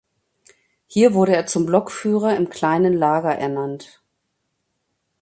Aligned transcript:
Hier 0.87 1.13
wurde 1.13 1.35
er 1.35 1.45
zum 1.45 1.67
Blockführer 1.67 2.35
im 2.35 2.49
„Kleinen 2.49 2.91
Lager“ 2.91 3.35
ernannt. 3.37 4.01